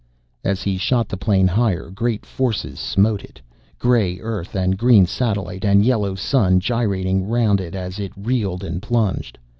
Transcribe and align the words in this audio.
As 0.43 0.63
he 0.63 0.79
shot 0.79 1.09
the 1.09 1.15
plane 1.15 1.47
higher, 1.47 1.91
great 1.91 2.25
forces 2.25 2.79
smote 2.79 3.23
it, 3.23 3.39
gray 3.77 4.19
Earth 4.19 4.55
and 4.55 4.75
green 4.75 5.05
satellite 5.05 5.63
and 5.63 5.85
yellow 5.85 6.15
sun 6.15 6.59
gyrating 6.59 7.27
round 7.27 7.61
it 7.61 7.75
as 7.75 7.99
it 7.99 8.11
reeled 8.17 8.63
and 8.63 8.81
plunged. 8.81 9.37